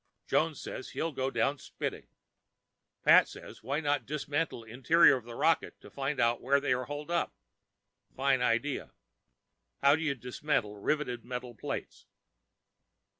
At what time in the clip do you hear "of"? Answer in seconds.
5.17-5.25